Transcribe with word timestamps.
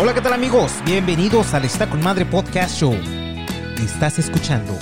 Hola, 0.00 0.14
¿qué 0.14 0.20
tal 0.20 0.32
amigos? 0.32 0.72
Bienvenidos 0.84 1.54
al 1.54 1.64
Está 1.64 1.88
con 1.90 2.00
Madre 2.02 2.24
Podcast 2.24 2.76
Show. 2.78 2.94
Estás 3.84 4.18
escuchando 4.18 4.76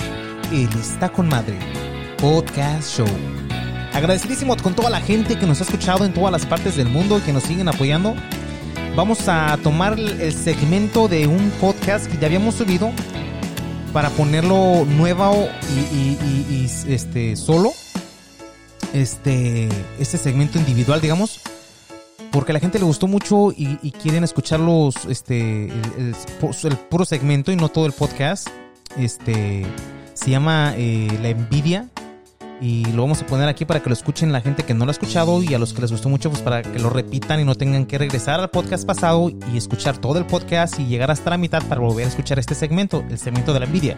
el 0.51 0.69
Está 0.79 1.09
con 1.09 1.27
Madre 1.27 1.57
Podcast 2.19 2.97
Show. 2.97 3.07
Agradecidísimo 3.93 4.55
con 4.57 4.75
toda 4.75 4.89
la 4.89 5.01
gente 5.01 5.37
que 5.37 5.45
nos 5.47 5.59
ha 5.59 5.63
escuchado 5.63 6.05
en 6.05 6.13
todas 6.13 6.31
las 6.31 6.45
partes 6.45 6.75
del 6.77 6.87
mundo 6.89 7.17
y 7.17 7.21
que 7.21 7.33
nos 7.33 7.43
siguen 7.43 7.67
apoyando. 7.67 8.15
Vamos 8.95 9.27
a 9.27 9.57
tomar 9.63 9.99
el 9.99 10.33
segmento 10.33 11.07
de 11.07 11.27
un 11.27 11.49
podcast 11.59 12.07
que 12.07 12.17
ya 12.17 12.27
habíamos 12.27 12.55
subido 12.55 12.91
para 13.93 14.09
ponerlo 14.11 14.85
nuevo 14.85 15.47
y, 15.75 15.97
y- 15.97 16.71
este 16.87 17.35
solo. 17.35 17.73
Este, 18.93 19.67
este 19.99 20.17
segmento 20.17 20.57
individual, 20.57 21.01
digamos 21.01 21.41
porque 22.47 22.53
a 22.53 22.59
la 22.59 22.59
gente 22.61 22.79
le 22.79 22.85
gustó 22.85 23.07
mucho 23.07 23.51
y, 23.51 23.77
y 23.83 23.91
quieren 23.91 24.23
escucharlos 24.23 24.95
este 25.09 25.65
el, 25.65 25.71
el- 25.97 26.15
el 26.63 26.77
puro 26.77 27.03
segmento 27.03 27.51
y 27.51 27.57
no 27.57 27.67
todo 27.67 27.85
el 27.85 27.91
podcast 27.91 28.47
este 28.97 29.65
se 30.13 30.29
llama 30.31 30.73
eh, 30.77 31.09
la 31.21 31.27
envidia. 31.27 31.89
Y 32.61 32.85
lo 32.93 33.01
vamos 33.01 33.21
a 33.21 33.25
poner 33.25 33.49
aquí 33.49 33.65
para 33.65 33.81
que 33.83 33.89
lo 33.89 33.93
escuchen 33.93 34.31
la 34.31 34.39
gente 34.39 34.63
que 34.63 34.73
no 34.73 34.85
lo 34.85 34.91
ha 34.91 34.93
escuchado 34.93 35.43
y 35.43 35.53
a 35.55 35.59
los 35.59 35.73
que 35.73 35.81
les 35.81 35.91
gustó 35.91 36.07
mucho 36.07 36.29
pues 36.29 36.41
para 36.41 36.61
que 36.61 36.79
lo 36.79 36.89
repitan 36.89 37.41
y 37.41 37.43
no 37.43 37.55
tengan 37.55 37.85
que 37.85 37.97
regresar 37.97 38.39
al 38.39 38.49
podcast 38.49 38.85
pasado 38.87 39.29
y 39.29 39.57
escuchar 39.57 39.97
todo 39.97 40.17
el 40.17 40.25
podcast 40.25 40.79
y 40.79 40.85
llegar 40.85 41.11
hasta 41.11 41.29
la 41.29 41.37
mitad 41.37 41.61
para 41.67 41.81
volver 41.81 42.05
a 42.05 42.07
escuchar 42.07 42.39
este 42.39 42.55
segmento 42.55 43.03
el 43.09 43.19
segmento 43.19 43.51
de 43.53 43.59
la 43.59 43.65
envidia 43.65 43.97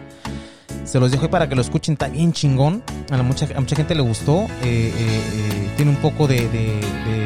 se 0.89 0.99
los 0.99 1.11
dejo 1.11 1.29
para 1.29 1.47
que 1.47 1.55
lo 1.55 1.61
escuchen, 1.61 1.93
está 1.93 2.07
bien 2.07 2.33
chingón. 2.33 2.83
A, 3.11 3.17
la 3.17 3.23
mucha, 3.23 3.47
mucha 3.59 3.75
gente 3.75 3.95
le 3.95 4.01
gustó. 4.01 4.45
eh, 4.63 4.91
eh, 4.95 5.21
eh, 5.33 5.69
tiene 5.75 5.91
un 5.91 5.97
poco 5.97 6.27
de, 6.27 6.79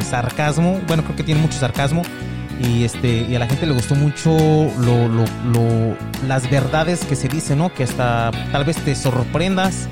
sarcasmo. 0.08 0.80
Bueno, 0.86 1.02
creo 1.02 1.16
que 1.16 1.22
tiene 1.22 1.40
mucho 1.40 1.58
sarcasmo. 1.58 2.02
Y, 2.60 2.84
este, 2.84 3.26
y 3.28 3.34
a 3.34 3.38
la 3.40 3.46
gente 3.46 3.66
le 3.66 3.72
gustó 3.72 3.94
mucho 3.94 4.30
lo, 4.30 5.24
las 6.28 6.48
verdades 6.50 7.04
que 7.04 7.16
se 7.16 7.28
dicen, 7.28 7.58
¿no? 7.58 7.72
Que 7.72 7.84
hasta 7.84 8.30
tal 8.52 8.64
vez 8.64 8.76
te 8.76 8.94
sorprendas 8.94 9.88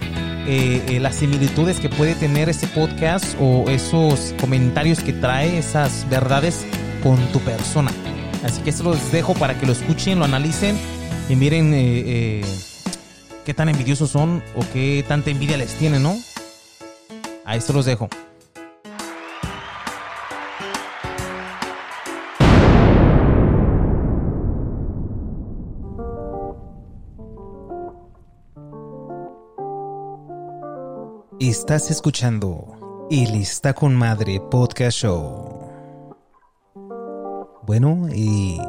las 1.01 1.15
similitudes 1.17 1.81
que 1.81 1.89
puede 1.89 2.15
tener 2.15 2.49
ese 2.49 2.67
podcast 2.69 3.25
o 3.41 3.69
esos 3.69 4.35
comentarios 4.41 5.01
que 5.01 5.13
trae, 5.13 5.59
esas 5.59 6.07
verdades 6.09 6.65
con 7.03 7.17
tu 7.33 7.41
persona. 7.41 7.91
Así 8.45 8.61
que 8.63 8.71
eso 8.71 8.85
los 8.85 9.11
dejo 9.11 9.35
para 9.35 9.59
que 9.59 9.67
lo 9.67 9.73
escuchen, 9.73 10.19
lo 10.19 10.25
analicen 10.25 10.77
y 11.29 11.37
miren 11.37 11.73
qué 13.45 13.55
tan 13.55 13.69
envidiosos 13.69 14.11
son 14.11 14.43
o 14.57 14.61
qué 14.73 15.05
tanta 15.07 15.31
envidia 15.31 15.57
les 15.57 15.75
tienen, 15.75 16.03
¿no? 16.03 16.17
Ahí 17.45 17.61
se 17.61 17.73
los 17.73 17.85
dejo. 17.85 18.09
Estás 31.41 31.91
escuchando 31.91 33.09
El 33.11 33.35
Está 33.35 33.75
con 33.75 33.97
Madre 33.97 34.41
Podcast 34.41 34.99
Show. 34.99 35.59
Bueno, 37.65 38.09
y 38.15 38.61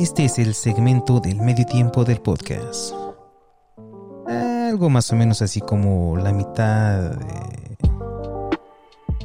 este 0.00 0.24
es 0.24 0.38
el 0.38 0.54
segmento 0.54 1.20
del 1.20 1.36
medio 1.36 1.64
tiempo 1.66 2.04
del 2.04 2.20
podcast. 2.20 2.92
Algo 4.72 4.88
más 4.88 5.12
o 5.12 5.16
menos 5.16 5.42
así 5.42 5.60
como 5.60 6.16
la 6.16 6.32
mitad 6.32 6.98
de 7.10 7.26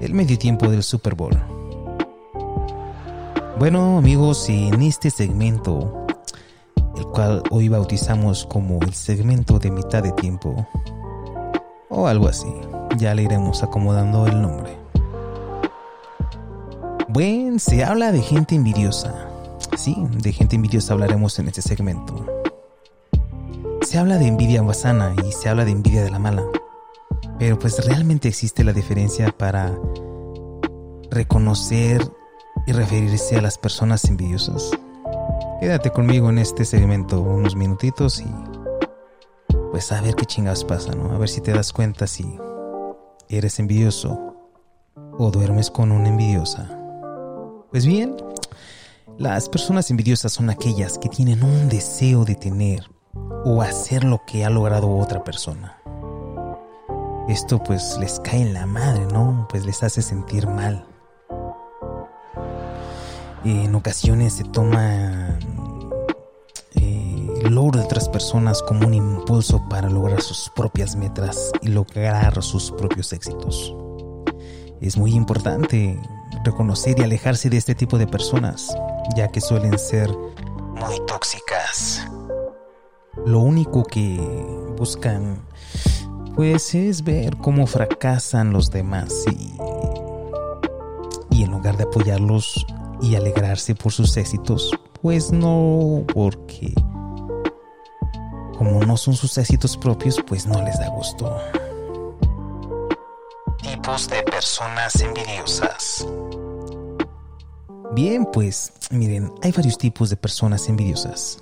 el 0.01 0.13
medio 0.13 0.37
tiempo 0.37 0.69
del 0.69 0.83
Super 0.83 1.15
Bowl. 1.15 1.41
Bueno, 3.57 3.97
amigos, 3.97 4.49
en 4.49 4.81
este 4.81 5.09
segmento, 5.09 6.05
el 6.97 7.05
cual 7.05 7.43
hoy 7.49 7.69
bautizamos 7.69 8.45
como 8.45 8.81
el 8.81 8.93
segmento 8.93 9.57
de 9.57 9.71
mitad 9.71 10.03
de 10.03 10.11
tiempo, 10.11 10.67
o 11.87 12.07
algo 12.07 12.27
así, 12.27 12.53
ya 12.97 13.15
le 13.15 13.23
iremos 13.23 13.63
acomodando 13.63 14.27
el 14.27 14.41
nombre. 14.41 14.77
Bueno, 17.07 17.57
se 17.59 17.85
habla 17.85 18.11
de 18.11 18.21
gente 18.21 18.53
envidiosa. 18.53 19.29
Sí, 19.77 19.95
de 20.11 20.33
gente 20.33 20.57
envidiosa 20.57 20.91
hablaremos 20.91 21.39
en 21.39 21.47
este 21.47 21.61
segmento. 21.61 22.36
Habla 23.97 24.19
de 24.19 24.27
envidia 24.27 24.63
sana 24.75 25.15
y 25.25 25.31
se 25.31 25.49
habla 25.49 25.65
de 25.65 25.71
envidia 25.71 26.03
de 26.03 26.11
la 26.11 26.19
mala. 26.19 26.43
Pero 27.39 27.57
pues 27.57 27.83
realmente 27.83 28.27
existe 28.27 28.63
la 28.63 28.71
diferencia 28.71 29.35
para 29.35 29.75
reconocer 31.09 32.07
y 32.67 32.73
referirse 32.73 33.37
a 33.37 33.41
las 33.41 33.57
personas 33.57 34.05
envidiosas. 34.05 34.69
Quédate 35.59 35.89
conmigo 35.89 36.29
en 36.29 36.37
este 36.37 36.63
segmento 36.63 37.21
unos 37.21 37.55
minutitos 37.55 38.19
y 38.19 38.27
pues 39.71 39.91
a 39.91 39.99
ver 40.01 40.13
qué 40.13 40.25
chingados 40.27 40.63
pasa, 40.63 40.93
¿no? 40.93 41.11
A 41.15 41.17
ver 41.17 41.29
si 41.29 41.41
te 41.41 41.51
das 41.51 41.73
cuenta 41.73 42.05
si 42.05 42.37
eres 43.29 43.57
envidioso 43.57 44.35
o 45.17 45.31
duermes 45.31 45.71
con 45.71 45.91
una 45.91 46.09
envidiosa. 46.09 46.69
Pues 47.71 47.87
bien, 47.87 48.15
las 49.17 49.49
personas 49.49 49.89
envidiosas 49.89 50.33
son 50.33 50.51
aquellas 50.51 50.99
que 50.99 51.09
tienen 51.09 51.43
un 51.43 51.67
deseo 51.67 52.25
de 52.25 52.35
tener 52.35 52.96
o 53.45 53.61
hacer 53.61 54.03
lo 54.03 54.23
que 54.25 54.45
ha 54.45 54.49
logrado 54.49 54.89
otra 54.97 55.23
persona. 55.23 55.77
Esto 57.27 57.61
pues 57.61 57.97
les 57.99 58.19
cae 58.21 58.41
en 58.41 58.53
la 58.53 58.65
madre, 58.65 59.05
¿no? 59.05 59.47
Pues 59.49 59.65
les 59.65 59.83
hace 59.83 60.01
sentir 60.01 60.47
mal. 60.47 60.85
En 63.43 63.75
ocasiones 63.75 64.33
se 64.33 64.43
toma 64.45 65.37
eh, 66.75 67.27
el 67.43 67.53
logro 67.53 67.79
de 67.79 67.85
otras 67.85 68.09
personas 68.09 68.61
como 68.61 68.87
un 68.87 68.93
impulso 68.93 69.61
para 69.69 69.89
lograr 69.89 70.21
sus 70.21 70.49
propias 70.55 70.95
metas 70.95 71.51
y 71.61 71.67
lograr 71.67 72.41
sus 72.41 72.71
propios 72.71 73.13
éxitos. 73.13 73.75
Es 74.81 74.97
muy 74.97 75.13
importante 75.13 75.99
reconocer 76.43 76.99
y 76.99 77.03
alejarse 77.03 77.49
de 77.49 77.57
este 77.57 77.75
tipo 77.75 77.97
de 77.97 78.07
personas, 78.07 78.75
ya 79.15 79.27
que 79.27 79.41
suelen 79.41 79.77
ser 79.77 80.09
muy 80.09 80.99
tóxicas. 81.07 82.07
Lo 83.25 83.39
único 83.39 83.83
que 83.83 84.19
buscan 84.77 85.41
pues 86.35 86.75
es 86.75 87.03
ver 87.03 87.35
cómo 87.37 87.65
fracasan 87.65 88.53
los 88.53 88.69
demás 88.69 89.25
y, 89.31 89.57
y 91.35 91.43
en 91.43 91.51
lugar 91.51 91.77
de 91.77 91.83
apoyarlos 91.83 92.65
y 93.01 93.15
alegrarse 93.15 93.73
por 93.73 93.91
sus 93.91 94.15
éxitos, 94.17 94.71
pues 95.01 95.31
no 95.31 96.03
porque 96.13 96.73
como 98.57 98.83
no 98.83 98.97
son 98.97 99.15
sus 99.15 99.37
éxitos 99.37 99.77
propios, 99.77 100.17
pues 100.27 100.47
no 100.47 100.61
les 100.63 100.79
da 100.79 100.89
gusto. 100.89 101.37
Tipos 103.61 104.09
de 104.09 104.23
personas 104.23 104.99
envidiosas. 105.01 106.07
Bien, 107.93 108.25
pues 108.25 108.73
miren, 108.91 109.31
hay 109.43 109.51
varios 109.51 109.77
tipos 109.77 110.09
de 110.09 110.17
personas 110.17 110.67
envidiosas. 110.69 111.39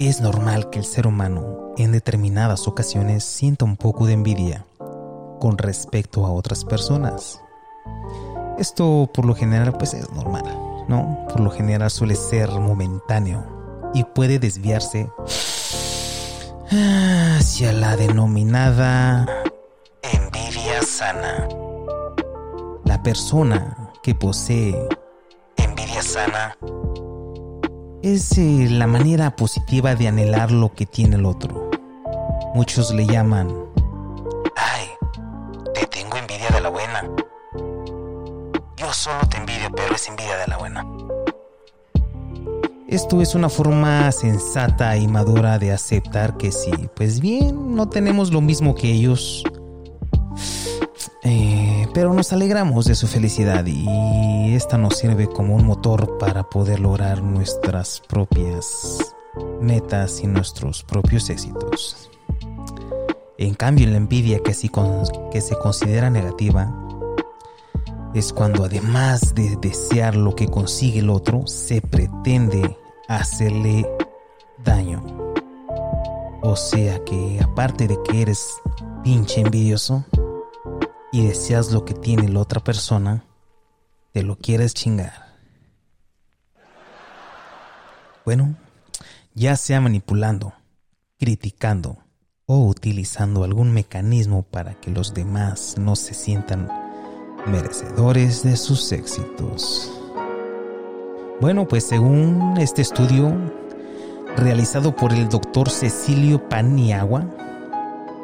Es 0.00 0.20
normal 0.20 0.70
que 0.70 0.78
el 0.78 0.84
ser 0.84 1.08
humano 1.08 1.74
en 1.76 1.90
determinadas 1.90 2.68
ocasiones 2.68 3.24
sienta 3.24 3.64
un 3.64 3.76
poco 3.76 4.06
de 4.06 4.12
envidia 4.12 4.64
con 5.40 5.58
respecto 5.58 6.24
a 6.24 6.30
otras 6.30 6.64
personas. 6.64 7.40
Esto 8.58 9.10
por 9.12 9.24
lo 9.24 9.34
general 9.34 9.72
pues 9.76 9.94
es 9.94 10.08
normal, 10.12 10.44
¿no? 10.86 11.26
Por 11.28 11.40
lo 11.40 11.50
general 11.50 11.90
suele 11.90 12.14
ser 12.14 12.48
momentáneo 12.48 13.44
y 13.92 14.04
puede 14.04 14.38
desviarse 14.38 15.10
hacia 16.70 17.72
la 17.72 17.96
denominada 17.96 19.26
envidia 20.02 20.80
sana. 20.82 21.48
La 22.84 23.02
persona 23.02 23.90
que 24.04 24.14
posee 24.14 24.78
envidia 25.56 26.02
sana 26.02 26.56
es 28.14 28.38
eh, 28.38 28.68
la 28.70 28.86
manera 28.86 29.36
positiva 29.36 29.94
de 29.94 30.08
anhelar 30.08 30.50
lo 30.50 30.72
que 30.72 30.86
tiene 30.86 31.16
el 31.16 31.26
otro. 31.26 31.70
Muchos 32.54 32.92
le 32.94 33.06
llaman, 33.06 33.48
ay, 34.56 34.86
te 35.74 35.86
tengo 35.86 36.16
envidia 36.16 36.48
de 36.50 36.60
la 36.60 36.68
buena. 36.70 37.04
Yo 38.76 38.92
solo 38.92 39.20
te 39.28 39.36
envidio, 39.36 39.70
pero 39.74 39.94
es 39.94 40.08
envidia 40.08 40.36
de 40.38 40.46
la 40.46 40.56
buena. 40.56 40.86
Esto 42.88 43.20
es 43.20 43.34
una 43.34 43.50
forma 43.50 44.10
sensata 44.12 44.96
y 44.96 45.06
madura 45.06 45.58
de 45.58 45.72
aceptar 45.72 46.38
que 46.38 46.50
sí, 46.50 46.72
pues 46.94 47.20
bien, 47.20 47.74
no 47.74 47.90
tenemos 47.90 48.32
lo 48.32 48.40
mismo 48.40 48.74
que 48.74 48.90
ellos, 48.90 49.44
pero 51.98 52.14
nos 52.14 52.32
alegramos 52.32 52.84
de 52.84 52.94
su 52.94 53.08
felicidad 53.08 53.66
y 53.66 54.54
esta 54.54 54.78
nos 54.78 54.98
sirve 54.98 55.26
como 55.26 55.56
un 55.56 55.66
motor 55.66 56.16
para 56.16 56.44
poder 56.44 56.78
lograr 56.78 57.24
nuestras 57.24 58.00
propias 58.06 59.16
metas 59.60 60.20
y 60.20 60.28
nuestros 60.28 60.84
propios 60.84 61.28
éxitos. 61.28 62.08
En 63.36 63.52
cambio, 63.54 63.88
la 63.88 63.96
envidia 63.96 64.38
que, 64.44 64.52
que 65.32 65.40
se 65.40 65.56
considera 65.56 66.08
negativa 66.08 66.72
es 68.14 68.32
cuando 68.32 68.62
además 68.62 69.34
de 69.34 69.56
desear 69.56 70.14
lo 70.14 70.36
que 70.36 70.46
consigue 70.46 71.00
el 71.00 71.10
otro, 71.10 71.48
se 71.48 71.80
pretende 71.80 72.78
hacerle 73.08 73.84
daño. 74.62 75.02
O 76.42 76.54
sea 76.54 77.04
que 77.04 77.40
aparte 77.42 77.88
de 77.88 77.98
que 78.04 78.22
eres 78.22 78.46
pinche 79.02 79.40
envidioso 79.40 80.04
y 81.18 81.26
deseas 81.26 81.72
lo 81.72 81.84
que 81.84 81.94
tiene 81.94 82.28
la 82.28 82.38
otra 82.38 82.62
persona, 82.62 83.24
te 84.12 84.22
lo 84.22 84.36
quieres 84.36 84.72
chingar. 84.72 85.34
Bueno, 88.24 88.54
ya 89.34 89.56
sea 89.56 89.80
manipulando, 89.80 90.52
criticando 91.18 91.98
o 92.46 92.64
utilizando 92.68 93.42
algún 93.42 93.72
mecanismo 93.72 94.44
para 94.44 94.74
que 94.74 94.92
los 94.92 95.12
demás 95.12 95.74
no 95.76 95.96
se 95.96 96.14
sientan 96.14 96.68
merecedores 97.46 98.44
de 98.44 98.56
sus 98.56 98.92
éxitos. 98.92 99.90
Bueno, 101.40 101.66
pues 101.66 101.82
según 101.82 102.58
este 102.58 102.82
estudio 102.82 103.34
realizado 104.36 104.94
por 104.94 105.12
el 105.12 105.28
doctor 105.28 105.68
Cecilio 105.68 106.48
Paniagua, 106.48 107.26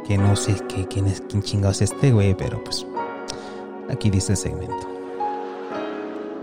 que 0.06 0.18
no 0.18 0.36
sé 0.36 0.56
qué, 0.68 0.86
quién 0.86 1.06
es 1.06 1.22
quién 1.28 1.42
chingados 1.42 1.82
es 1.82 1.92
este 1.92 2.12
güey, 2.12 2.34
pero 2.34 2.62
pues 2.62 2.86
aquí 3.90 4.10
dice 4.10 4.32
el 4.32 4.38
segmento. 4.38 4.88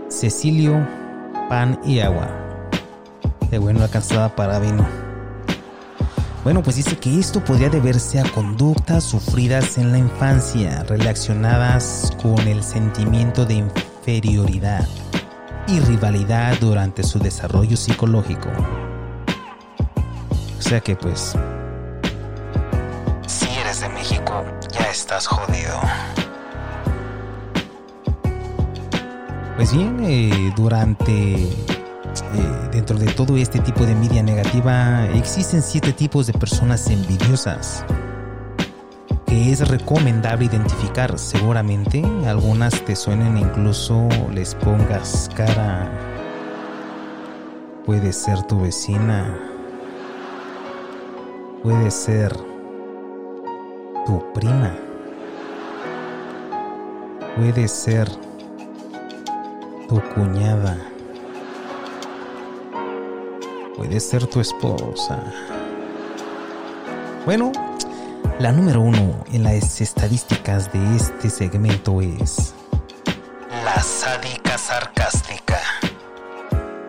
Cecilio 0.08 0.86
Pan 1.48 1.80
y 1.84 2.00
Agua. 2.00 2.28
De 3.50 3.58
bueno, 3.58 3.86
cansada 3.90 4.34
para 4.34 4.58
vino. 4.58 4.86
Bueno, 6.44 6.62
pues 6.62 6.76
dice 6.76 6.96
que 6.96 7.20
esto 7.20 7.44
podría 7.44 7.68
deberse 7.68 8.18
a 8.18 8.24
conductas 8.24 9.04
sufridas 9.04 9.78
en 9.78 9.92
la 9.92 9.98
infancia 9.98 10.82
relacionadas 10.84 12.16
con 12.20 12.40
el 12.48 12.64
sentimiento 12.64 13.44
de 13.44 13.54
inferioridad 13.54 14.88
y 15.68 15.78
rivalidad 15.80 16.58
durante 16.60 17.04
su 17.04 17.20
desarrollo 17.20 17.76
psicológico. 17.76 18.48
O 20.58 20.62
sea 20.62 20.80
que 20.80 20.96
pues, 20.96 21.36
México, 24.12 24.44
ya 24.72 24.90
estás 24.90 25.26
jodido. 25.26 25.80
Pues 29.56 29.72
bien, 29.72 30.04
eh, 30.04 30.52
durante 30.54 31.34
eh, 31.34 32.68
dentro 32.72 32.98
de 32.98 33.06
todo 33.12 33.36
este 33.38 33.60
tipo 33.60 33.86
de 33.86 33.94
media 33.94 34.22
negativa 34.22 35.06
existen 35.14 35.62
siete 35.62 35.94
tipos 35.94 36.26
de 36.26 36.34
personas 36.34 36.88
envidiosas 36.90 37.86
que 39.26 39.50
es 39.50 39.66
recomendable 39.66 40.44
identificar. 40.44 41.18
Seguramente 41.18 42.02
algunas 42.26 42.84
te 42.84 42.94
suenen 42.94 43.38
incluso 43.38 44.08
les 44.30 44.54
pongas 44.54 45.30
cara. 45.34 45.90
Puede 47.86 48.12
ser 48.12 48.42
tu 48.42 48.60
vecina. 48.60 49.38
Puede 51.62 51.90
ser 51.90 52.51
tu 54.06 54.22
prima. 54.32 54.74
Puede 57.36 57.68
ser 57.68 58.08
tu 59.88 60.00
cuñada 60.14 60.76
puede 63.82 63.98
ser 63.98 64.26
tu 64.28 64.40
esposa. 64.40 65.20
Bueno, 67.24 67.50
la 68.38 68.52
número 68.52 68.80
uno 68.80 69.24
en 69.32 69.42
las 69.42 69.80
estadísticas 69.80 70.72
de 70.72 70.96
este 70.96 71.28
segmento 71.28 72.00
es 72.00 72.54
la 73.64 73.82
sádica 73.82 74.56
sarcástica. 74.56 75.58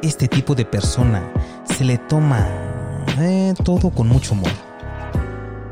Este 0.04 0.28
tipo 0.28 0.54
de 0.54 0.66
persona 0.66 1.24
se 1.66 1.84
le 1.84 1.98
toma 1.98 2.48
eh, 3.20 3.56
todo 3.64 3.90
con 3.90 4.08
mucho 4.08 4.34
humor, 4.34 4.52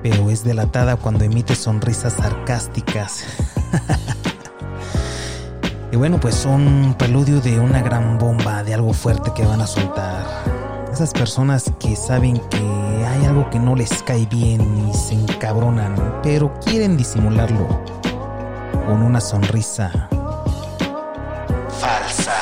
pero 0.01 0.30
es 0.30 0.44
delatada 0.44 0.95
cuando 0.95 1.24
emite 1.24 1.56
sonrisas 1.56 2.13
sarcásticas. 2.13 3.24
y 5.92 5.95
bueno, 5.95 6.19
pues 6.19 6.36
son 6.36 6.95
preludio 6.98 7.42
de 7.42 7.59
una 7.59 7.81
gran 7.81 8.18
bomba, 8.18 8.63
de 8.63 8.74
algo 8.74 8.94
fuerte 8.94 9.31
que 9.36 9.45
van 9.45 9.62
a 9.62 9.68
soltar 9.68 10.25
esas 10.92 11.13
personas 11.13 11.71
que 11.80 11.95
saben 11.95 12.38
que 12.50 12.57
hay 12.57 13.25
algo 13.25 13.50
que 13.50 13.59
no 13.59 13.75
les 13.75 14.03
cae 14.03 14.25
bien 14.25 14.89
y 14.89 14.94
se 14.94 15.13
encabronan, 15.13 16.19
pero 16.21 16.53
quieren 16.65 16.98
disimularlo 16.98 17.68
con 18.86 19.01
una 19.01 19.21
sonrisa 19.21 20.09
falsa. 21.80 22.36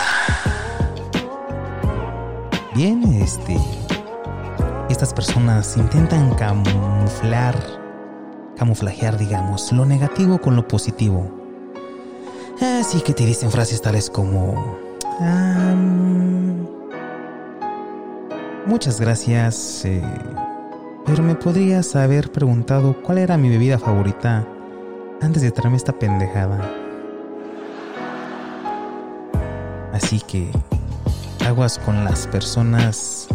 Bien, 2.73 3.03
este 3.21 3.57
estas 4.99 5.13
personas 5.13 5.77
intentan 5.77 6.35
camuflar 6.35 7.55
camuflajear, 8.57 9.17
digamos, 9.17 9.71
lo 9.71 9.85
negativo 9.85 10.41
con 10.41 10.57
lo 10.57 10.67
positivo. 10.67 11.31
Así 12.59 12.99
que 12.99 13.13
te 13.13 13.25
dicen 13.25 13.49
frases 13.49 13.81
tales 13.81 14.09
como 14.09 14.77
Muchas 18.65 18.99
gracias, 18.99 19.85
eh, 19.85 20.03
pero 21.05 21.23
me 21.23 21.35
podrías 21.35 21.95
haber 21.95 22.29
preguntado 22.29 23.01
cuál 23.01 23.19
era 23.19 23.37
mi 23.37 23.47
bebida 23.47 23.79
favorita 23.79 24.45
antes 25.21 25.41
de 25.41 25.51
traerme 25.51 25.77
esta 25.77 25.93
pendejada. 25.93 26.59
Así 29.93 30.19
que 30.19 30.51
aguas 31.47 31.79
con 31.79 32.03
las 32.03 32.27
personas 32.27 33.29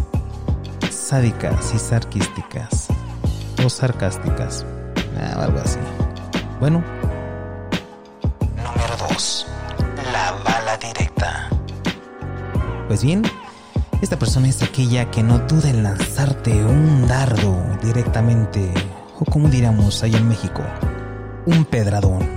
sádicas 1.05 1.71
y 1.75 1.77
sarquísticas 1.77 2.87
o 3.63 3.69
sarcásticas, 3.69 4.65
ah, 5.19 5.43
algo 5.43 5.59
así. 5.59 5.77
Bueno, 6.59 6.83
número 8.57 8.97
2. 9.09 9.47
La 10.11 10.31
bala 10.43 10.77
directa. 10.77 11.49
Pues 12.87 13.03
bien, 13.03 13.21
esta 14.01 14.17
persona 14.17 14.47
es 14.47 14.63
aquella 14.63 15.11
que 15.11 15.21
no 15.21 15.37
duda 15.39 15.69
en 15.69 15.83
lanzarte 15.83 16.65
un 16.65 17.07
dardo 17.07 17.55
directamente, 17.83 18.73
o 19.19 19.25
como 19.25 19.47
diríamos 19.47 20.01
allá 20.01 20.17
en 20.17 20.27
México, 20.27 20.63
un 21.45 21.65
pedradón. 21.65 22.27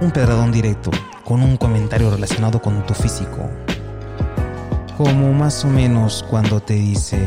Un 0.00 0.10
pedradón 0.10 0.50
directo, 0.50 0.90
con 1.24 1.40
un 1.40 1.56
comentario 1.56 2.10
relacionado 2.10 2.60
con 2.60 2.84
tu 2.84 2.94
físico. 2.94 3.48
Como 5.02 5.32
más 5.32 5.64
o 5.64 5.68
menos 5.68 6.22
cuando 6.28 6.60
te 6.60 6.74
dice... 6.74 7.26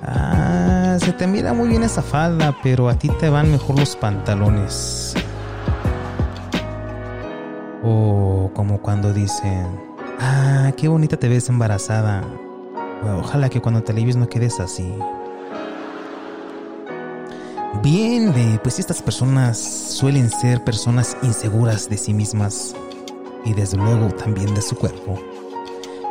Ah, 0.00 0.96
se 0.98 1.12
te 1.12 1.26
mira 1.26 1.52
muy 1.52 1.68
bien 1.68 1.82
esa 1.82 2.00
falda, 2.00 2.56
pero 2.62 2.88
a 2.88 2.94
ti 2.94 3.10
te 3.20 3.28
van 3.28 3.52
mejor 3.52 3.78
los 3.78 3.94
pantalones. 3.94 5.12
O 7.82 8.50
como 8.54 8.80
cuando 8.80 9.12
dicen... 9.12 9.66
Ah, 10.18 10.72
qué 10.78 10.88
bonita 10.88 11.18
te 11.18 11.28
ves 11.28 11.50
embarazada. 11.50 12.24
ojalá 13.18 13.50
que 13.50 13.60
cuando 13.60 13.82
te 13.82 13.92
alivies 13.92 14.16
no 14.16 14.26
quedes 14.26 14.60
así. 14.60 14.94
Bien, 17.82 18.32
pues 18.62 18.78
estas 18.78 19.02
personas 19.02 19.58
suelen 19.58 20.30
ser 20.30 20.64
personas 20.64 21.18
inseguras 21.20 21.90
de 21.90 21.98
sí 21.98 22.14
mismas 22.14 22.74
y 23.44 23.52
desde 23.52 23.76
luego 23.76 24.06
también 24.14 24.54
de 24.54 24.62
su 24.62 24.74
cuerpo. 24.74 25.18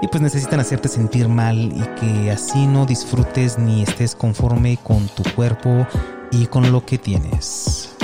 Y 0.03 0.07
pues 0.09 0.21
necesitan 0.21 0.59
hacerte 0.59 0.89
sentir 0.89 1.29
mal 1.29 1.57
y 1.57 1.81
que 1.97 2.29
así 2.29 2.67
no 2.67 2.85
disfrutes 2.85 3.57
ni 3.57 3.83
estés 3.83 4.15
conforme 4.15 4.75
con 4.75 5.07
tu 5.07 5.23
cuerpo 5.33 5.87
y 6.29 6.47
con 6.47 6.73
lo 6.73 6.85
que 6.85 6.97
tienes. 6.97 7.95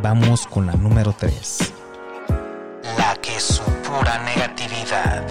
Vamos 0.00 0.46
con 0.46 0.66
la 0.66 0.74
número 0.74 1.12
3. 1.12 1.72
La 2.96 3.16
que 3.20 3.40
su 3.40 3.64
pura 3.64 4.22
negatividad. 4.22 5.26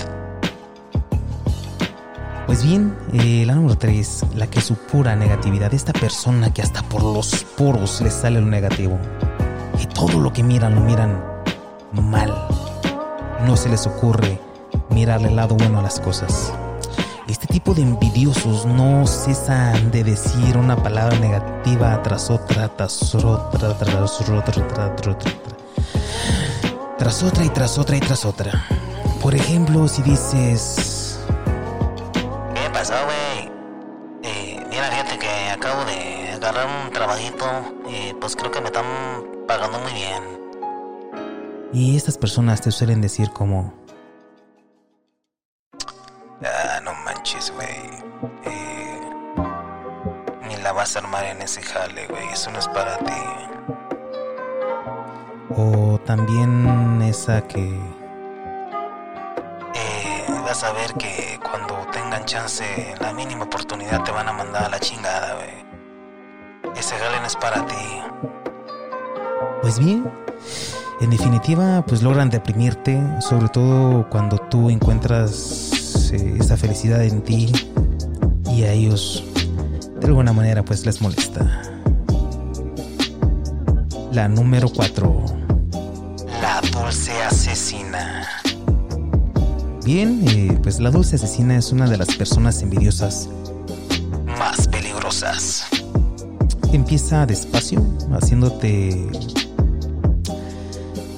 Pues 2.47 2.61
bien, 2.61 2.93
eh, 3.13 3.45
la 3.47 3.55
número 3.55 3.77
3, 3.77 4.25
la 4.35 4.47
que 4.47 4.59
su 4.59 4.75
pura 4.75 5.15
negatividad, 5.15 5.73
esta 5.73 5.93
persona 5.93 6.53
que 6.53 6.63
hasta 6.63 6.83
por 6.83 7.01
los 7.01 7.45
poros 7.57 8.01
le 8.01 8.11
sale 8.11 8.41
lo 8.41 8.47
negativo. 8.47 8.99
Y 9.81 9.85
todo 9.85 10.19
lo 10.19 10.33
que 10.33 10.43
miran 10.43 10.75
lo 10.75 10.81
miran 10.81 11.23
mal. 11.93 12.45
No 13.45 13.55
se 13.55 13.69
les 13.69 13.87
ocurre 13.87 14.37
mirarle 14.95 15.27
el 15.27 15.35
lado 15.35 15.55
bueno 15.55 15.79
a 15.79 15.81
las 15.83 15.99
cosas. 15.99 16.53
Este 17.27 17.47
tipo 17.47 17.73
de 17.73 17.81
envidiosos 17.81 18.65
no 18.65 19.05
cesan 19.05 19.91
de 19.91 20.05
decir 20.05 20.55
una 20.57 20.77
palabra 20.77 21.19
negativa 21.19 22.01
tras 22.01 22.29
otra, 22.29 22.69
tras 22.69 23.13
otra, 23.13 23.77
tras 23.77 24.21
otra, 24.21 24.43
tras 24.45 24.61
otra, 24.71 25.31
tras 26.97 27.23
otra 27.23 27.43
y 27.43 27.49
tras 27.49 27.77
otra 27.77 27.97
y 27.97 27.99
tras 27.99 28.23
otra. 28.23 28.51
Por 29.21 29.35
ejemplo, 29.35 29.85
si 29.89 30.01
dices... 30.01 31.19
¿Qué 32.53 32.69
pasó, 32.71 32.93
güey? 33.03 33.51
Eh, 34.23 34.65
mira, 34.69 34.89
fíjate 34.91 35.19
que 35.19 35.49
acabo 35.49 35.83
de 35.83 36.31
agarrar 36.35 36.67
un 36.67 36.93
trabajito 36.93 37.45
y 37.89 38.13
pues 38.13 38.33
creo 38.37 38.49
que 38.49 38.61
me 38.61 38.67
están 38.67 38.85
pagando 39.45 39.77
muy 39.79 39.91
bien. 39.91 40.23
Y 41.73 41.97
estas 41.97 42.17
personas 42.17 42.61
te 42.61 42.71
suelen 42.71 43.01
decir 43.01 43.31
como, 43.31 43.73
vas 50.85 50.95
a 50.97 50.99
armar 50.99 51.25
en 51.25 51.41
ese 51.41 51.63
jale, 51.63 52.05
güey. 52.05 52.27
Eso 52.31 52.51
no 52.51 52.59
es 52.59 52.67
para 52.67 52.95
ti. 52.99 53.21
o 55.57 55.99
también 56.05 57.01
esa 57.01 57.41
que, 57.47 57.63
Eh, 59.73 60.25
vas 60.43 60.63
a 60.63 60.71
ver 60.73 60.93
que 60.93 61.39
cuando 61.41 61.75
tengan 61.91 62.23
chance, 62.25 62.63
la 63.01 63.13
mínima 63.13 63.45
oportunidad 63.45 64.03
te 64.03 64.11
van 64.11 64.27
a 64.29 64.33
mandar 64.33 64.65
a 64.65 64.69
la 64.69 64.79
chingada, 64.79 65.33
güey. 65.33 66.75
Ese 66.77 66.95
jale 66.97 67.19
no 67.19 67.25
es 67.25 67.35
para 67.35 67.65
ti. 67.65 67.85
pues 69.63 69.79
bien, 69.79 70.07
en 71.01 71.09
definitiva, 71.09 71.83
pues 71.87 72.03
logran 72.03 72.29
deprimirte, 72.29 73.01
sobre 73.21 73.49
todo 73.49 74.07
cuando 74.11 74.37
tú 74.37 74.69
encuentras 74.69 76.11
eh, 76.13 76.37
esa 76.39 76.55
felicidad 76.57 77.01
en 77.03 77.23
ti 77.23 77.51
y 78.51 78.63
a 78.63 78.71
ellos 78.71 79.23
de 80.05 80.11
alguna 80.11 80.33
manera 80.33 80.63
pues 80.63 80.85
les 80.85 81.01
molesta. 81.01 81.63
La 84.11 84.27
número 84.27 84.69
4. 84.69 85.25
La 86.41 86.61
dulce 86.71 87.11
asesina. 87.23 88.27
Bien, 89.83 90.23
eh, 90.27 90.59
pues 90.61 90.79
la 90.79 90.91
dulce 90.91 91.15
asesina 91.15 91.57
es 91.57 91.71
una 91.71 91.89
de 91.89 91.97
las 91.97 92.13
personas 92.15 92.61
envidiosas. 92.61 93.29
Más 94.37 94.67
peligrosas. 94.67 95.65
Empieza 96.71 97.25
despacio, 97.25 97.83
haciéndote 98.11 99.07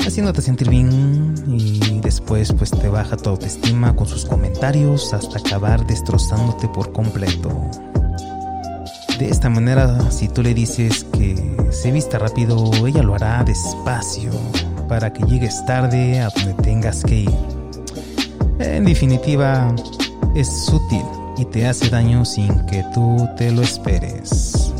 haciéndote 0.05 0.41
sentir 0.41 0.69
bien 0.69 1.35
y 1.45 1.99
después 1.99 2.53
pues 2.53 2.71
te 2.71 2.87
baja 2.87 3.17
tu 3.17 3.31
autoestima 3.31 3.93
con 3.93 4.07
sus 4.07 4.23
comentarios 4.23 5.13
hasta 5.13 5.39
acabar 5.39 5.85
destrozándote 5.85 6.69
por 6.69 6.93
completo. 6.93 7.51
De 9.17 9.29
esta 9.29 9.49
manera, 9.49 10.11
si 10.11 10.27
tú 10.27 10.43
le 10.43 10.53
dices 10.53 11.03
que 11.05 11.35
se 11.71 11.91
vista 11.91 12.19
rápido, 12.19 12.71
ella 12.85 13.01
lo 13.01 13.15
hará 13.15 13.43
despacio 13.43 14.29
para 14.87 15.11
que 15.11 15.23
llegues 15.23 15.65
tarde 15.65 16.19
a 16.19 16.29
donde 16.29 16.53
tengas 16.61 17.03
que 17.03 17.21
ir. 17.21 17.35
En 18.59 18.85
definitiva, 18.85 19.73
es 20.35 20.47
sutil 20.47 21.03
y 21.35 21.45
te 21.45 21.65
hace 21.65 21.89
daño 21.89 22.25
sin 22.25 22.63
que 22.67 22.83
tú 22.93 23.27
te 23.37 23.51
lo 23.51 23.63
esperes. 23.63 24.71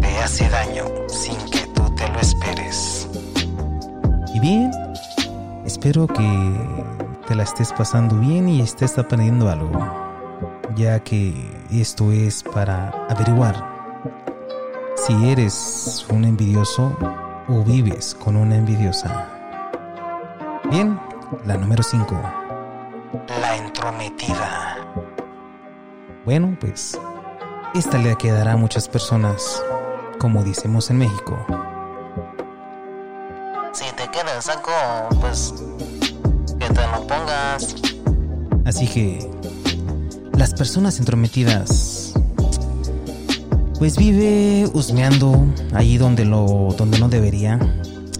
Te 0.00 0.18
hace 0.18 0.48
daño 0.48 0.84
sin 1.06 1.36
que 1.50 1.66
tú 1.74 1.82
te 1.96 2.08
lo 2.08 2.20
esperes. 2.20 3.08
Y 4.34 4.40
bien, 4.40 4.70
espero 5.66 6.06
que 6.06 6.24
te 7.28 7.34
la 7.34 7.42
estés 7.42 7.72
pasando 7.72 8.18
bien 8.18 8.48
y 8.48 8.62
estés 8.62 8.96
aprendiendo 8.96 9.50
algo, 9.50 9.70
ya 10.76 11.00
que 11.00 11.32
esto 11.70 12.12
es 12.12 12.42
para 12.42 12.88
averiguar 13.08 13.74
si 14.96 15.28
eres 15.28 16.06
un 16.10 16.24
envidioso 16.24 16.96
o 17.48 17.62
vives 17.62 18.14
con 18.14 18.36
una 18.36 18.56
envidiosa. 18.56 19.28
Bien, 20.70 20.98
la 21.44 21.56
número 21.56 21.82
5. 21.82 22.14
La 23.40 23.56
entrometida. 23.56 24.76
Bueno, 26.24 26.56
pues 26.58 26.98
esta 27.74 27.98
le 27.98 28.16
quedará 28.16 28.52
a 28.52 28.56
muchas 28.56 28.88
personas, 28.88 29.62
como 30.18 30.42
decimos 30.42 30.90
en 30.90 30.98
México. 30.98 31.36
Si 33.72 33.84
te 33.96 34.08
queda 34.08 34.36
el 34.36 34.42
saco, 34.42 34.72
pues 35.20 35.52
que 36.58 36.66
te 36.66 36.86
lo 36.86 37.06
pongas. 37.06 37.74
Así 38.64 38.88
que 38.88 39.33
las 40.44 40.52
personas 40.52 40.98
entrometidas 40.98 42.12
pues 43.78 43.96
vive 43.96 44.68
husmeando 44.74 45.42
allí 45.72 45.96
donde 45.96 46.26
lo 46.26 46.74
donde 46.76 46.98
no 46.98 47.08
debería 47.08 47.58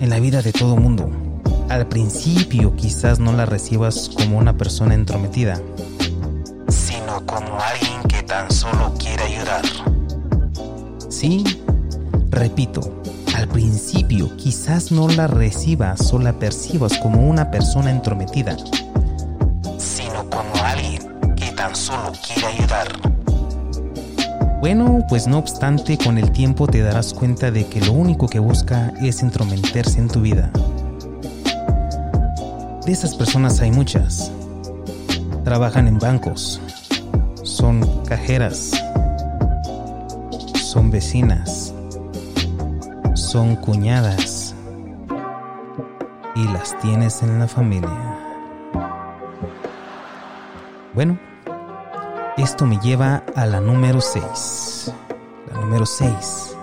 en 0.00 0.08
la 0.08 0.18
vida 0.20 0.40
de 0.40 0.50
todo 0.50 0.74
mundo. 0.74 1.10
Al 1.68 1.86
principio 1.86 2.74
quizás 2.76 3.18
no 3.20 3.34
la 3.34 3.44
recibas 3.44 4.08
como 4.08 4.38
una 4.38 4.56
persona 4.56 4.94
entrometida, 4.94 5.60
sino 6.68 7.26
como 7.26 7.58
alguien 7.60 8.02
que 8.08 8.22
tan 8.22 8.50
solo 8.50 8.94
quiere 8.98 9.22
ayudar. 9.24 9.62
Sí, 11.10 11.44
repito, 12.30 13.02
al 13.36 13.48
principio 13.48 14.34
quizás 14.38 14.90
no 14.92 15.08
la 15.08 15.26
recibas 15.26 16.10
o 16.14 16.18
la 16.18 16.32
percibas 16.38 16.96
como 16.96 17.28
una 17.28 17.50
persona 17.50 17.90
entrometida, 17.90 18.56
Bueno, 24.64 25.04
pues 25.10 25.26
no 25.26 25.36
obstante, 25.36 25.98
con 25.98 26.16
el 26.16 26.32
tiempo 26.32 26.66
te 26.66 26.80
darás 26.80 27.12
cuenta 27.12 27.50
de 27.50 27.66
que 27.66 27.82
lo 27.82 27.92
único 27.92 28.28
que 28.28 28.38
busca 28.38 28.94
es 28.98 29.20
entrometerse 29.20 29.98
en 29.98 30.08
tu 30.08 30.22
vida. 30.22 30.50
De 32.86 32.90
esas 32.90 33.14
personas 33.14 33.60
hay 33.60 33.70
muchas. 33.70 34.32
Trabajan 35.44 35.86
en 35.86 35.98
bancos, 35.98 36.62
son 37.42 37.84
cajeras, 38.06 38.70
son 40.54 40.90
vecinas, 40.90 41.74
son 43.12 43.56
cuñadas 43.56 44.54
y 46.36 46.44
las 46.44 46.74
tienes 46.80 47.22
en 47.22 47.38
la 47.38 47.48
familia. 47.48 48.18
Bueno, 50.94 51.18
esto 52.36 52.66
me 52.66 52.78
lleva 52.78 53.22
a 53.36 53.46
la 53.46 53.60
número 53.60 54.00
6. 54.00 54.92
La 55.52 55.60
número 55.60 55.86
6. 55.86 56.56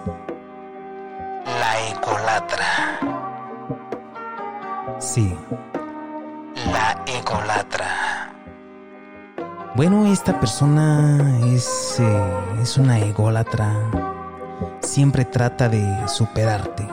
La 1.45 1.87
egolatra. 1.87 2.99
Sí. 4.99 5.33
La 6.71 7.03
egolatra. 7.05 8.35
Bueno, 9.75 10.07
esta 10.07 10.39
persona 10.39 11.39
es, 11.47 11.95
eh, 11.99 12.29
es 12.61 12.77
una 12.77 12.99
ególatra. 12.99 13.73
Siempre 14.81 15.23
trata 15.23 15.69
de 15.69 16.07
superarte, 16.09 16.85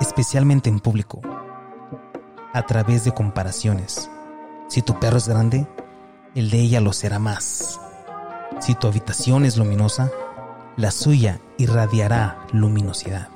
especialmente 0.00 0.70
en 0.70 0.80
público, 0.80 1.20
a 2.54 2.62
través 2.66 3.04
de 3.04 3.12
comparaciones. 3.12 4.10
Si 4.68 4.80
tu 4.80 4.98
perro 4.98 5.18
es 5.18 5.28
grande, 5.28 5.68
el 6.34 6.50
de 6.50 6.60
ella 6.60 6.80
lo 6.80 6.94
será 6.94 7.18
más. 7.18 7.78
Si 8.62 8.76
tu 8.76 8.86
habitación 8.86 9.44
es 9.44 9.56
luminosa, 9.56 10.08
la 10.76 10.92
suya 10.92 11.40
irradiará 11.58 12.46
luminosidad. 12.52 13.28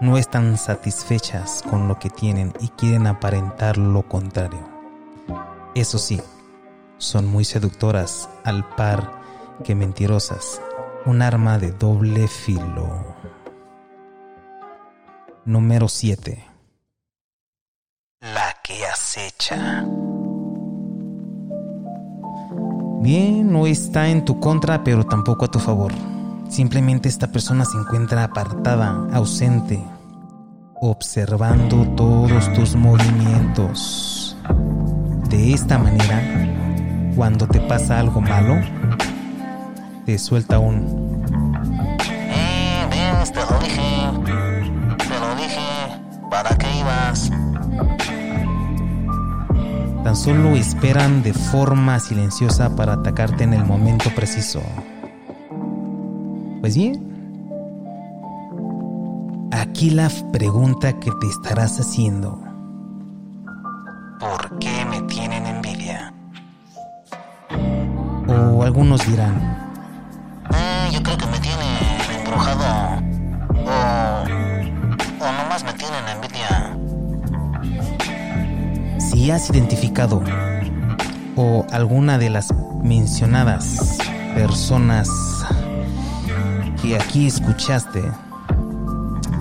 No 0.00 0.16
están 0.16 0.56
satisfechas 0.56 1.62
con 1.68 1.86
lo 1.86 1.98
que 1.98 2.08
tienen 2.08 2.54
y 2.58 2.68
quieren 2.68 3.06
aparentar 3.06 3.76
lo 3.76 4.08
contrario. 4.08 4.66
Eso 5.74 5.98
sí, 5.98 6.22
son 6.96 7.26
muy 7.26 7.44
seductoras 7.44 8.30
al 8.42 8.66
par 8.70 9.20
que 9.64 9.74
mentirosas, 9.74 10.62
un 11.04 11.20
arma 11.20 11.58
de 11.58 11.72
doble 11.72 12.26
filo. 12.26 13.16
Número 15.44 15.88
7. 15.88 16.42
La 18.22 18.56
que 18.64 18.86
acecha. 18.86 19.84
No 23.08 23.66
está 23.66 24.08
en 24.10 24.22
tu 24.26 24.38
contra, 24.38 24.84
pero 24.84 25.02
tampoco 25.02 25.46
a 25.46 25.50
tu 25.50 25.58
favor. 25.58 25.92
Simplemente 26.50 27.08
esta 27.08 27.32
persona 27.32 27.64
se 27.64 27.78
encuentra 27.78 28.22
apartada, 28.22 29.08
ausente, 29.14 29.82
observando 30.74 31.86
todos 31.96 32.52
tus 32.52 32.76
movimientos. 32.76 34.36
De 35.30 35.54
esta 35.54 35.78
manera, 35.78 36.22
cuando 37.16 37.46
te 37.48 37.60
pasa 37.60 37.98
algo 37.98 38.20
malo, 38.20 38.56
te 40.04 40.18
suelta 40.18 40.58
un... 40.58 41.24
Eh, 42.10 42.86
ves, 42.90 43.32
te 43.32 43.40
lo 43.40 43.58
dije. 43.58 44.12
Te 44.98 45.18
lo 45.18 45.34
dije. 45.34 46.28
¿Para 46.30 46.54
qué 46.58 46.66
ibas? 46.78 47.30
Tan 50.08 50.16
solo 50.16 50.56
esperan 50.56 51.22
de 51.22 51.34
forma 51.34 52.00
silenciosa 52.00 52.74
para 52.74 52.94
atacarte 52.94 53.44
en 53.44 53.52
el 53.52 53.62
momento 53.62 54.08
preciso. 54.16 54.62
Pues 56.62 56.74
bien, 56.74 57.06
aquí 59.52 59.90
la 59.90 60.10
pregunta 60.32 60.98
que 60.98 61.10
te 61.20 61.26
estarás 61.26 61.78
haciendo. 61.78 62.42
¿Por 64.18 64.58
qué 64.58 64.82
me 64.86 65.02
tienen 65.02 65.44
envidia? 65.44 66.14
O 68.28 68.62
algunos 68.62 69.06
dirán, 69.06 69.36
Eh, 70.54 70.88
yo 70.90 71.02
creo 71.02 71.18
que 71.18 71.26
me 71.26 71.38
tienen 71.38 72.18
embrujado. 72.18 72.87
Sentirías 79.18 79.50
identificado 79.50 80.22
o 81.34 81.66
alguna 81.72 82.18
de 82.18 82.30
las 82.30 82.54
mencionadas 82.84 83.98
personas 84.36 85.08
que 86.80 86.94
aquí 86.94 87.26
escuchaste, 87.26 88.00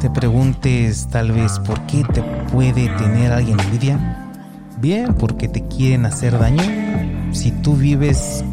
te 0.01 0.09
preguntes 0.09 1.07
tal 1.11 1.31
vez 1.31 1.59
por 1.59 1.79
qué 1.85 2.03
te 2.11 2.23
puede 2.51 2.89
tener 2.97 3.31
alguien 3.31 3.59
envidia. 3.59 4.33
Bien, 4.79 5.13
porque 5.13 5.47
te 5.47 5.67
quieren 5.67 6.07
hacer 6.07 6.39
daño. 6.39 6.63
Si 7.31 7.51
tú 7.51 7.75
vives 7.75 8.43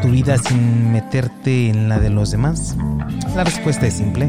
tu 0.00 0.08
vida 0.08 0.38
sin 0.38 0.92
meterte 0.92 1.68
en 1.68 1.90
la 1.90 1.98
de 1.98 2.08
los 2.08 2.30
demás, 2.30 2.74
la 3.36 3.44
respuesta 3.44 3.86
es 3.86 3.94
simple. 3.94 4.28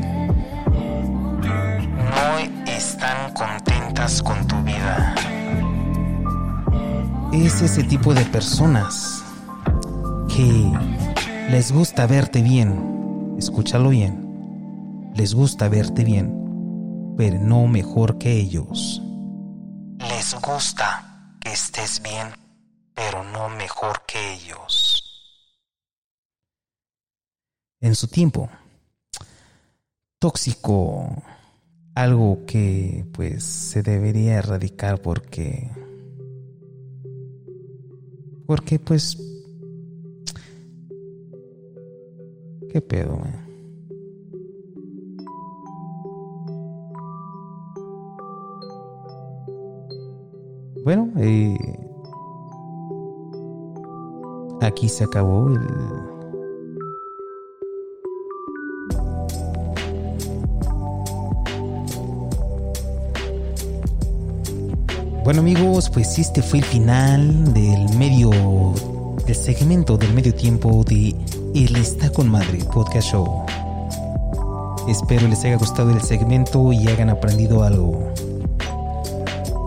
No 1.40 2.40
están 2.68 3.32
contentas 3.34 4.22
con 4.22 4.46
tu. 4.48 4.55
Es 7.36 7.62
ese 7.62 7.84
tipo 7.84 8.14
de 8.14 8.24
personas 8.24 9.22
que 10.34 10.72
les 11.52 11.74
gusta 11.74 12.08
verte 12.08 12.42
bien. 12.42 13.36
Escúchalo 13.38 13.90
bien. 13.90 15.12
Les 15.16 15.34
gusta 15.34 15.68
verte 15.68 16.06
bien, 16.06 17.14
pero 17.18 17.38
no 17.38 17.68
mejor 17.68 18.18
que 18.18 18.32
ellos. 18.32 19.02
Les 20.00 20.34
gusta 20.42 21.36
que 21.42 21.52
estés 21.52 22.02
bien, 22.02 22.30
pero 22.94 23.26
no 23.26 23.50
mejor 23.50 24.04
que 24.08 24.34
ellos. 24.36 25.04
En 27.82 27.96
su 27.96 28.08
tiempo, 28.08 28.50
tóxico, 30.20 31.22
algo 31.96 32.46
que 32.48 33.06
pues 33.12 33.44
se 33.44 33.84
debería 33.84 34.36
erradicar 34.36 35.02
porque 35.02 35.70
porque 38.46 38.80
pues 38.80 39.18
qué 42.72 42.82
pedo? 42.82 43.20
Bueno, 50.84 51.12
eh, 51.18 51.58
aquí 54.62 54.88
se 54.88 55.04
acabó 55.04 55.48
el 55.48 56.15
Bueno 65.26 65.42
amigos, 65.42 65.90
pues 65.90 66.20
este 66.20 66.44
fue 66.44 66.60
el 66.60 66.66
final 66.66 67.52
del 67.52 67.98
medio, 67.98 68.30
del 69.26 69.36
segmento 69.36 69.98
del 69.98 70.14
medio 70.14 70.36
tiempo 70.36 70.84
de 70.88 71.16
El 71.56 71.76
Está 71.78 72.12
con 72.12 72.30
Madre 72.30 72.60
Podcast 72.72 73.10
Show. 73.10 73.44
Espero 74.88 75.28
les 75.28 75.44
haya 75.44 75.58
gustado 75.58 75.90
el 75.90 76.00
segmento 76.04 76.72
y 76.72 76.88
hayan 76.88 77.10
aprendido 77.10 77.64
algo. 77.64 78.14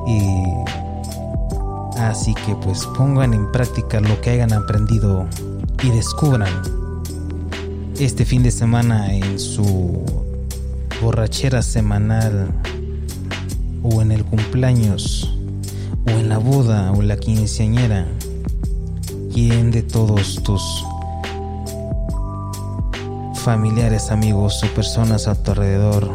Y 0.06 0.44
así 1.98 2.34
que 2.34 2.54
pues 2.54 2.86
pongan 2.96 3.34
en 3.34 3.50
práctica 3.50 3.98
lo 3.98 4.20
que 4.20 4.30
hayan 4.30 4.52
aprendido 4.52 5.26
y 5.82 5.90
descubran 5.90 6.52
este 7.98 8.24
fin 8.24 8.44
de 8.44 8.52
semana 8.52 9.12
en 9.12 9.40
su 9.40 10.04
borrachera 11.02 11.62
semanal 11.62 12.52
o 13.82 14.00
en 14.00 14.12
el 14.12 14.24
cumpleaños 14.24 15.34
o 16.08 16.18
en 16.18 16.28
la 16.28 16.38
boda 16.38 16.92
o 16.92 17.02
en 17.02 17.08
la 17.08 17.16
quinceañera, 17.16 18.06
¿quién 19.32 19.70
de 19.70 19.82
todos 19.82 20.42
tus 20.42 20.62
familiares, 23.44 24.10
amigos 24.10 24.62
o 24.62 24.66
personas 24.74 25.26
a 25.28 25.34
tu 25.34 25.52
alrededor 25.52 26.10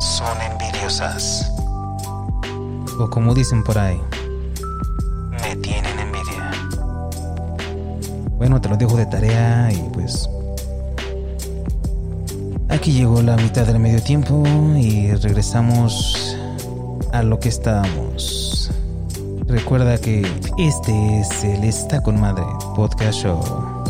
Son 0.00 0.36
envidiosas. 0.50 1.50
o 2.98 3.08
como 3.10 3.34
dicen 3.34 3.62
por 3.62 3.78
ahí? 3.78 4.00
Me 5.30 5.56
tienen 5.56 5.98
envidia. 5.98 6.50
Bueno, 8.36 8.60
te 8.60 8.68
lo 8.68 8.76
dejo 8.76 8.96
de 8.96 9.06
tarea 9.06 9.70
y 9.72 9.88
pues 9.92 10.28
aquí 12.68 12.92
llegó 12.92 13.22
la 13.22 13.36
mitad 13.36 13.66
del 13.66 13.78
medio 13.78 14.02
tiempo 14.02 14.42
y 14.76 15.12
regresamos 15.14 16.36
a 17.12 17.22
lo 17.22 17.38
que 17.38 17.48
estábamos. 17.48 18.41
Recuerda 19.52 19.98
que 19.98 20.22
este 20.56 21.20
es 21.20 21.44
el 21.44 21.62
Está 21.64 22.02
con 22.02 22.18
Madre 22.18 22.42
Podcast 22.74 23.18
Show. 23.22 23.81